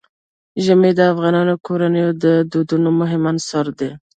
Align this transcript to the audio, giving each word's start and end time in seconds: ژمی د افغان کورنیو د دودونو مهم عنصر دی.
ژمی 0.63 0.91
د 0.95 0.99
افغان 1.11 1.35
کورنیو 1.65 2.09
د 2.23 2.25
دودونو 2.51 2.89
مهم 2.99 3.21
عنصر 3.31 3.65
دی. 3.79 3.89